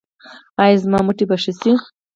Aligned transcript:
ایا 0.63 0.77
زما 0.83 0.99
مټې 1.05 1.25
به 1.29 1.35
ښې 1.43 1.53
شي؟ 1.59 1.71